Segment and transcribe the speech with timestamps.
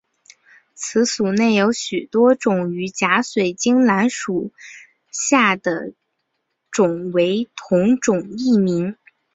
[0.73, 4.51] 此属内的许多种与假水晶兰属
[5.11, 5.93] 下的
[6.71, 8.95] 种为同种异名。